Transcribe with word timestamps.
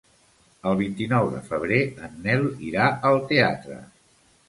El 0.69 0.77
vint-i-nou 0.79 1.27
de 1.35 1.43
febrer 1.51 1.79
en 2.09 2.19
Nel 2.25 2.51
irà 2.73 2.91
al 3.11 3.25
teatre. 3.33 3.83